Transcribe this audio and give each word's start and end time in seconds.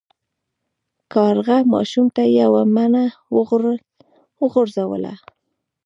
کارغه 1.13 1.57
ماشوم 1.73 2.07
ته 2.15 2.23
یوه 2.39 2.61
مڼه 2.75 3.05
وغورځوله. 4.45 5.13